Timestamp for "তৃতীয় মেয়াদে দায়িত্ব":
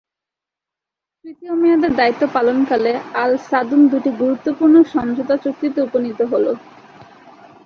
1.25-2.23